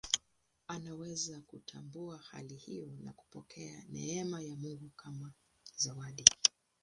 [0.67, 5.31] Anaweza kutambua hali hiyo na kupokea neema ya Mungu kama
[5.77, 6.25] zawadi.